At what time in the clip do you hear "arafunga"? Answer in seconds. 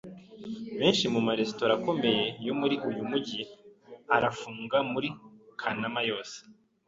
4.15-4.77